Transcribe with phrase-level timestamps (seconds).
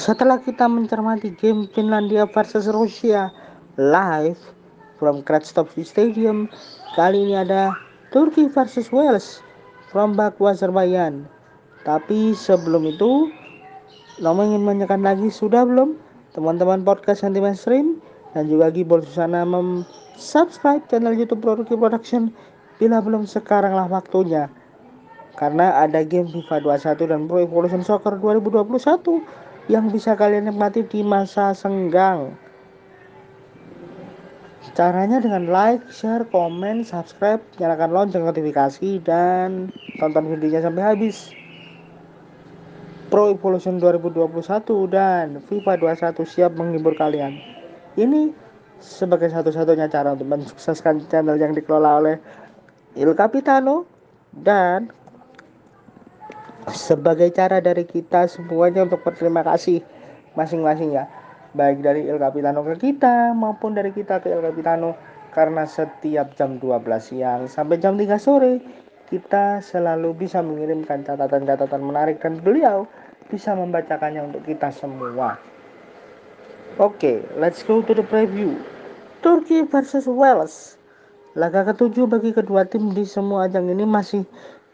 [0.00, 3.28] Setelah kita mencermati game Finlandia versus Rusia
[3.76, 4.40] live
[4.96, 6.48] from Kratstop Stadium,
[6.96, 7.76] kali ini ada
[8.08, 9.44] Turki versus Wales
[9.92, 11.28] from Baku Azerbaijan.
[11.84, 13.28] Tapi sebelum itu,
[14.24, 16.00] Nomo ingin menanyakan lagi sudah belum?
[16.32, 18.00] Teman-teman podcast anti mainstream
[18.32, 19.44] dan juga Gibol Susana
[20.16, 22.32] subscribe channel YouTube Produksi Production
[22.80, 24.48] bila belum sekaranglah waktunya.
[25.36, 31.06] Karena ada game FIFA 21 dan Pro Evolution Soccer 2021 yang bisa kalian nikmati di
[31.06, 32.34] masa senggang.
[34.74, 39.70] Caranya dengan like, share, komen, subscribe, nyalakan lonceng notifikasi, dan
[40.02, 41.30] tonton videonya sampai habis.
[43.10, 44.30] Pro Evolution 2021
[44.90, 47.38] dan FIFA 21 siap menghibur kalian.
[47.98, 48.30] Ini
[48.78, 52.16] sebagai satu-satunya cara untuk mensukseskan channel yang dikelola oleh
[52.94, 53.86] Il Capitano
[54.30, 54.94] dan
[56.74, 59.82] sebagai cara dari kita semuanya untuk berterima kasih
[60.34, 61.06] masing-masing ya.
[61.50, 64.94] Baik dari El Capitano ke kita maupun dari kita ke El Capitano
[65.34, 68.62] karena setiap jam 12 siang sampai jam 3 sore
[69.10, 72.22] kita selalu bisa mengirimkan catatan-catatan menarik.
[72.22, 72.86] Dan beliau
[73.26, 75.34] bisa membacakannya untuk kita semua.
[76.78, 78.54] Oke okay, let's go to the preview.
[79.20, 80.78] Turki versus Wales.
[81.34, 84.26] Laga ketujuh bagi kedua tim di semua ajang ini masih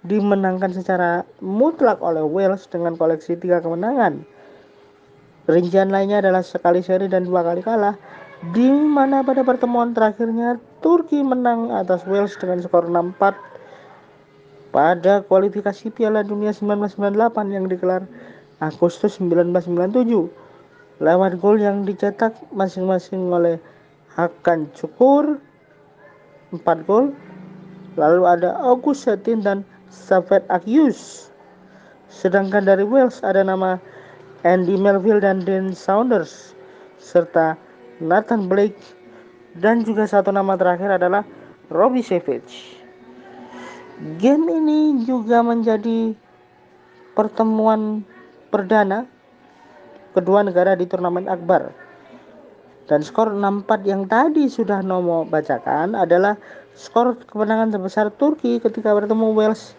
[0.06, 4.22] dimenangkan secara mutlak oleh Wales dengan koleksi tiga kemenangan.
[5.46, 7.94] Rincian lainnya adalah sekali seri dan dua kali kalah,
[8.50, 13.34] di mana pada pertemuan terakhirnya Turki menang atas Wales dengan skor 6-4
[14.76, 18.04] pada kualifikasi Piala Dunia 1998 yang digelar
[18.60, 20.28] Agustus 1997
[21.00, 23.56] lewat gol yang dicetak masing-masing oleh
[24.16, 25.40] Hakan Cukur
[26.52, 27.16] 4 gol
[27.96, 29.64] lalu ada August Setin dan
[29.96, 31.32] Safet Akius.
[32.12, 33.80] Sedangkan dari Wales ada nama
[34.44, 36.52] Andy Melville dan Dan Saunders
[37.00, 37.56] serta
[38.04, 38.76] Nathan Blake
[39.56, 41.24] dan juga satu nama terakhir adalah
[41.72, 42.76] Robbie Savage.
[44.20, 46.12] Game ini juga menjadi
[47.16, 48.04] pertemuan
[48.52, 49.08] perdana
[50.12, 51.72] kedua negara di turnamen Akbar.
[52.86, 56.38] Dan skor 6-4 yang tadi sudah Nomo bacakan adalah
[56.76, 59.74] skor kemenangan terbesar Turki ketika bertemu Wales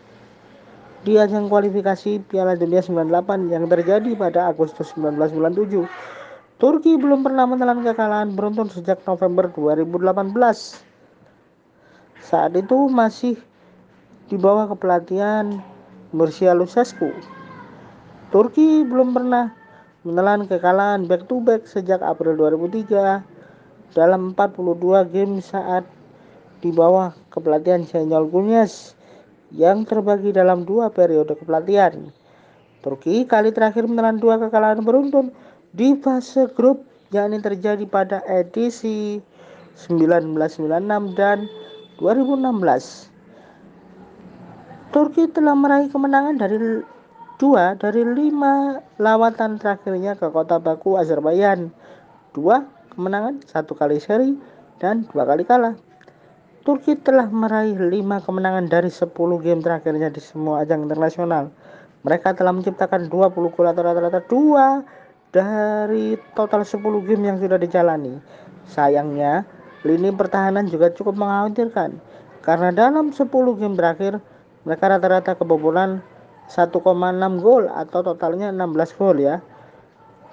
[1.08, 5.88] di ajang kualifikasi Piala Dunia 98 yang terjadi pada Agustus 1997.
[6.60, 10.36] Turki belum pernah menelan kekalahan beruntun sejak November 2018.
[12.28, 13.40] Saat itu masih
[14.28, 15.64] di bawah kepelatihan
[16.12, 17.08] Mircea Lucescu.
[18.36, 19.56] Turki belum pernah
[20.04, 25.88] menelan kekalahan back to back sejak April 2003 dalam 42 game saat
[26.60, 28.97] di bawah kepelatihan Şenol Güneş
[29.56, 32.12] yang terbagi dalam dua periode kepelatihan.
[32.84, 35.32] Turki kali terakhir menelan dua kekalahan beruntun
[35.76, 39.24] di fase grup yakni terjadi pada edisi
[39.78, 41.48] 1996 dan
[42.02, 43.12] 2016.
[44.92, 46.58] Turki telah meraih kemenangan dari
[47.38, 51.70] dua dari lima lawatan terakhirnya ke kota Baku, Azerbaijan.
[52.34, 54.34] Dua kemenangan, satu kali seri,
[54.82, 55.78] dan dua kali kalah.
[56.68, 61.48] Turki telah meraih 5 kemenangan dari 10 game terakhirnya di semua ajang internasional.
[62.04, 64.84] Mereka telah menciptakan 20 gol atau rata-rata 2
[65.32, 68.20] dari total 10 game yang sudah dijalani.
[68.68, 69.48] Sayangnya,
[69.88, 72.04] lini pertahanan juga cukup mengkhawatirkan
[72.44, 74.20] karena dalam 10 game terakhir
[74.68, 76.04] mereka rata-rata kebobolan
[76.52, 76.84] 1,6
[77.40, 79.40] gol atau totalnya 16 gol ya.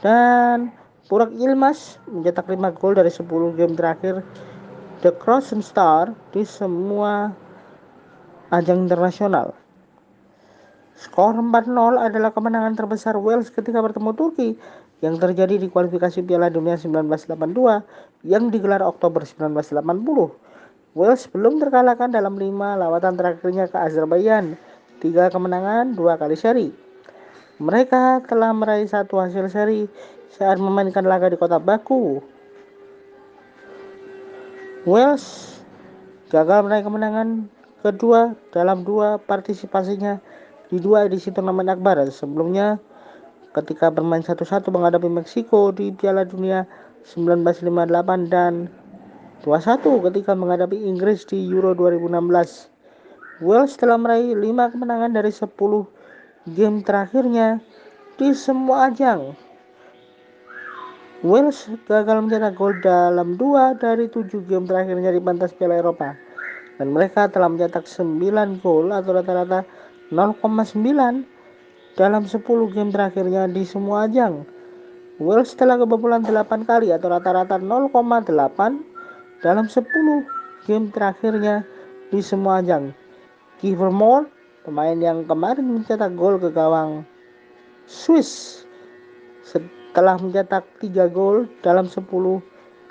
[0.03, 0.75] Dan
[1.07, 3.23] Burak Yilmaz mencetak 5 gol dari 10
[3.55, 4.27] game terakhir
[5.05, 7.29] The Crossing Star di semua
[8.49, 9.53] ajang internasional.
[10.97, 14.57] Skor 4-0 adalah kemenangan terbesar Wales ketika bertemu Turki
[15.05, 17.85] yang terjadi di kualifikasi Piala Dunia 1982
[18.25, 20.97] yang digelar Oktober 1980.
[20.97, 24.57] Wales belum terkalahkan dalam lima lawatan terakhirnya ke Azerbaijan,
[25.05, 26.73] tiga kemenangan, dua kali seri.
[27.61, 29.85] Mereka telah meraih satu hasil seri
[30.33, 32.33] saat memainkan laga di kota Baku
[34.85, 35.57] Wales
[36.29, 37.49] gagal meraih kemenangan
[37.81, 40.21] kedua dalam dua partisipasinya
[40.69, 42.77] di dua edisi turnamen akbar sebelumnya
[43.57, 46.69] ketika bermain satu-satu menghadapi Meksiko di Piala Dunia
[47.09, 48.69] 1958 dan
[49.41, 53.41] 2-1 ketika menghadapi Inggris di Euro 2016.
[53.41, 55.49] Wales telah meraih 5 kemenangan dari 10
[56.53, 57.57] game terakhirnya
[58.21, 59.33] di semua ajang
[61.25, 66.13] Wales gagal mencetak gol dalam dua dari tujuh game terakhirnya di pentas Piala Eropa
[66.77, 69.65] dan mereka telah mencetak 9 gol atau rata-rata
[70.13, 70.45] 0,9
[71.97, 72.45] dalam 10
[72.77, 74.45] game terakhirnya di semua ajang.
[75.17, 78.29] Wales telah kebobolan 8 kali atau rata-rata 0,8
[79.41, 81.65] dalam 10 game terakhirnya
[82.13, 82.93] di semua ajang.
[83.65, 84.29] Kiefer Moore,
[84.69, 87.01] pemain yang kemarin mencetak gol ke gawang
[87.89, 88.61] Swiss
[89.95, 92.03] setelah mencetak 3 gol dalam 10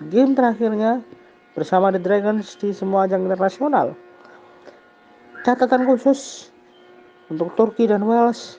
[0.07, 1.03] game terakhirnya
[1.51, 3.91] bersama The Dragons di semua ajang internasional.
[5.43, 6.47] Catatan khusus
[7.27, 8.55] untuk Turki dan Wales.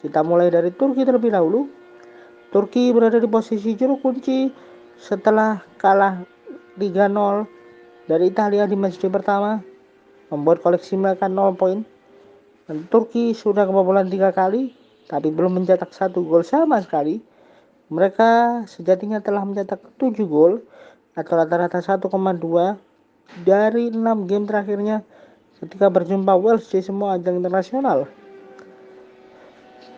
[0.00, 1.68] Kita mulai dari Turki terlebih dahulu.
[2.48, 4.48] Turki berada di posisi juru kunci
[4.96, 6.24] setelah kalah
[6.80, 6.96] 3-0
[8.08, 9.60] dari Italia di matchday pertama
[10.32, 11.84] membuat koleksi mereka 0 poin
[12.64, 14.72] dan Turki sudah kebobolan tiga kali
[15.12, 17.20] tapi belum mencetak satu gol sama sekali
[17.92, 20.64] mereka sejatinya telah mencetak 7 gol
[21.12, 22.08] atau rata-rata 1,2
[23.44, 25.04] dari 6 game terakhirnya
[25.60, 28.08] ketika berjumpa Wales di semua ajang internasional.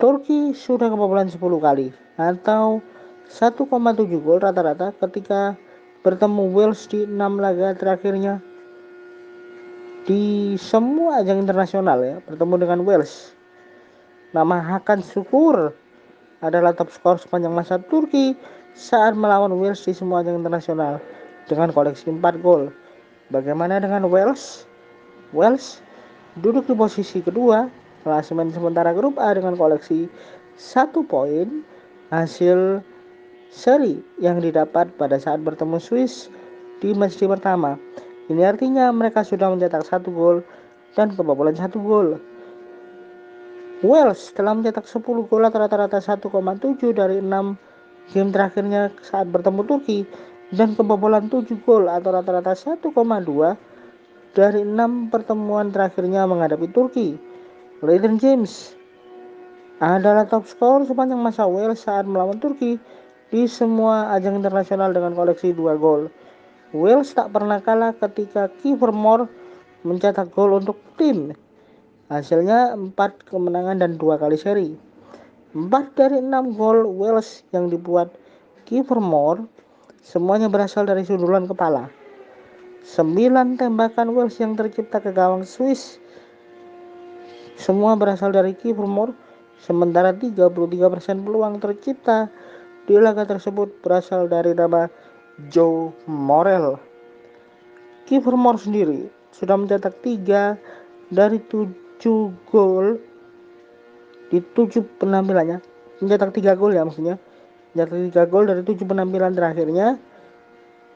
[0.02, 2.82] Turki sudah kebobolan 10 kali atau
[3.30, 3.62] 1,7
[4.18, 5.54] gol rata-rata ketika
[6.02, 8.42] bertemu Wales di 6 laga terakhirnya
[10.04, 13.32] di semua ajang internasional ya bertemu dengan Wales
[14.36, 15.72] nama Hakan Syukur
[16.42, 18.34] adalah top skor sepanjang masa Turki
[18.74, 20.98] saat melawan Wales di semua ajang internasional
[21.46, 22.72] dengan koleksi 4 gol
[23.30, 24.66] bagaimana dengan Wales
[25.30, 25.84] Wales
[26.42, 27.70] duduk di posisi kedua
[28.02, 30.10] klasemen sementara grup A dengan koleksi
[30.58, 31.62] satu poin
[32.10, 32.82] hasil
[33.54, 36.26] seri yang didapat pada saat bertemu Swiss
[36.82, 37.78] di matchday pertama.
[38.26, 40.36] Ini artinya mereka sudah mencetak satu gol
[40.98, 42.18] dan kebobolan satu gol.
[43.84, 46.24] Wales telah mencetak 10 gol rata-rata 1,7
[46.96, 50.08] dari 6 game terakhirnya saat bertemu Turki
[50.56, 52.80] dan kebobolan 7 gol atau rata-rata 1,2
[54.32, 57.20] dari 6 pertemuan terakhirnya menghadapi Turki.
[57.84, 58.72] Leighton James
[59.84, 62.80] adalah top skor sepanjang masa Wales saat melawan Turki
[63.28, 66.08] di semua ajang internasional dengan koleksi 2 gol.
[66.72, 69.28] Wales tak pernah kalah ketika Kiefer Moore
[69.84, 71.36] mencetak gol untuk tim.
[72.14, 72.94] Hasilnya 4
[73.26, 74.70] kemenangan dan 2 kali seri.
[75.50, 78.14] 4 dari 6 gol Wales yang dibuat
[78.62, 79.50] Kiefer Moore
[80.06, 81.90] semuanya berasal dari sundulan kepala.
[82.86, 85.98] 9 tembakan Wales yang tercipta ke gawang Swiss
[87.58, 89.14] semua berasal dari Kiefer Moore
[89.64, 90.50] Sementara 33%
[91.24, 92.28] peluang tercipta
[92.84, 94.90] di laga tersebut berasal dari nama
[95.48, 96.76] Joe Morel.
[98.04, 100.58] Kiefer Moore sendiri sudah mencetak 3
[101.08, 101.83] dari 7
[102.48, 103.00] gol
[104.28, 105.58] di 7 penampilannya.
[106.02, 107.16] Mencetak 3 gol ya maksudnya.
[107.72, 109.96] Mencetak 3 gol dari 7 penampilan terakhirnya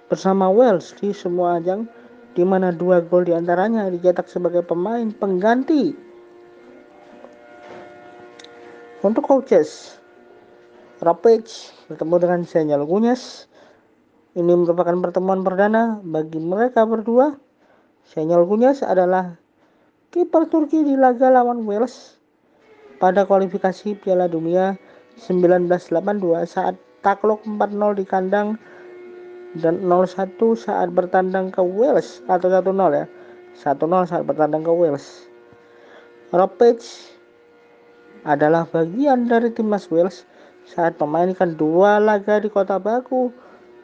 [0.09, 1.85] bersama Wales di semua ajang
[2.33, 6.09] di mana dua gol di antaranya dicetak sebagai pemain pengganti
[8.99, 9.95] untuk coaches,
[10.99, 13.47] Rapage bertemu dengan Senyal Gunyes.
[14.35, 17.39] Ini merupakan pertemuan perdana bagi mereka berdua.
[18.03, 19.39] Senyal Gunyes adalah
[20.09, 22.17] kiper Turki di laga lawan Wales
[22.97, 24.75] pada kualifikasi Piala Dunia
[25.21, 26.75] 1982 saat
[27.05, 28.57] takluk 4-0 di kandang
[29.61, 32.25] dan 0-1 saat bertandang ke Wales.
[32.31, 33.07] Atau 1-0 ya.
[33.59, 35.29] 1-0 saat bertandang ke Wales.
[36.33, 37.17] Ropage
[38.25, 40.29] adalah bagian dari timnas Wales
[40.69, 43.33] saat memainkan dua laga di kota Baku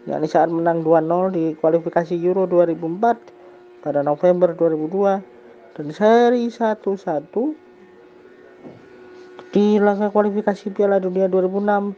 [0.04, 5.33] yakni saat menang 2-0 di kualifikasi Euro 2004 pada November 2002
[5.74, 7.30] dan seri 1-1
[9.50, 11.94] di laga kualifikasi Piala Dunia 2006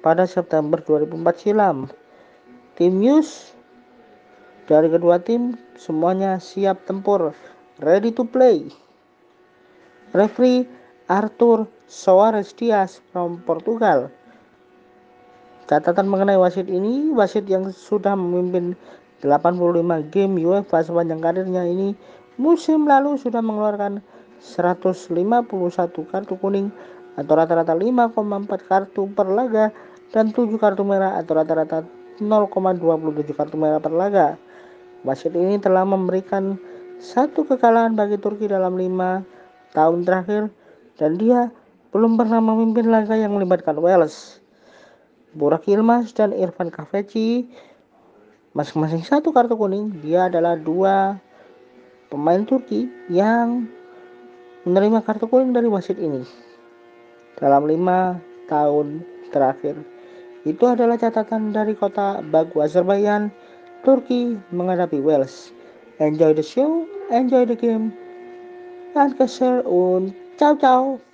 [0.00, 1.88] pada September 2004 silam.
[2.76, 3.52] Tim News
[4.68, 7.32] dari kedua tim semuanya siap tempur,
[7.80, 8.68] ready to play.
[10.12, 10.68] Referee
[11.08, 14.12] Arthur Soares Dias from Portugal.
[15.68, 18.72] Catatan mengenai wasit ini, wasit yang sudah memimpin
[19.20, 21.92] 85 game UEFA sepanjang karirnya ini
[22.38, 24.00] musim lalu sudah mengeluarkan
[24.38, 25.10] 151
[26.08, 26.70] kartu kuning
[27.18, 28.14] atau rata-rata 5,4
[28.70, 29.74] kartu per laga
[30.14, 31.82] dan 7 kartu merah atau rata-rata
[32.22, 34.38] 0,27 kartu merah per laga.
[35.02, 36.58] Wasit ini telah memberikan
[36.98, 39.22] satu kekalahan bagi Turki dalam lima
[39.74, 40.50] tahun terakhir
[40.98, 41.50] dan dia
[41.94, 44.42] belum pernah memimpin laga yang melibatkan Wales.
[45.34, 47.46] Burak Yilmaz dan Irfan Kafeci
[48.54, 49.94] masing-masing satu kartu kuning.
[50.02, 51.18] Dia adalah dua
[52.08, 53.68] pemain Turki yang
[54.64, 56.24] menerima kartu kuning dari wasit ini
[57.40, 58.18] dalam lima
[58.50, 59.76] tahun terakhir.
[60.48, 63.28] Itu adalah catatan dari kota Baku, Azerbaijan,
[63.84, 65.52] Turki menghadapi Wales.
[65.98, 67.90] Enjoy the show, enjoy the game,
[68.94, 71.07] and kesel und ciao ciao.